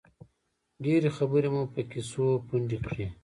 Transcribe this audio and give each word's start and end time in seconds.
ډېرې 0.83 1.09
خبرې 1.17 1.49
مو 1.53 1.63
په 1.73 1.81
کیسو 1.91 2.25
پنډې 2.47 2.77
کړې. 2.85 3.05